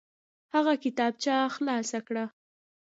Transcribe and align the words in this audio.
هغه 0.53 0.73
کتابچه 0.83 1.35
خلاصه 1.55 1.99
کړه. 2.07 2.25